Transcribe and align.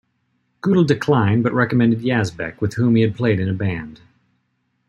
Guettel 0.63 0.87
declined, 0.87 1.43
but 1.43 1.53
recommended 1.53 1.99
Yazbek, 2.01 2.59
with 2.59 2.73
whom 2.73 2.95
he 2.95 3.03
had 3.03 3.15
played 3.15 3.39
in 3.39 3.47
a 3.47 3.53
band. 3.53 4.01